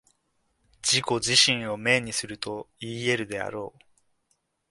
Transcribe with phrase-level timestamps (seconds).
[0.81, 3.85] 自己自身を明にするといい得るであろう。